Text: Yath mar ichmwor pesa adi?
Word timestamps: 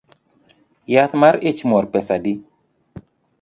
Yath 0.93 1.13
mar 1.21 1.35
ichmwor 1.49 1.85
pesa 1.93 2.11
adi? 2.21 2.33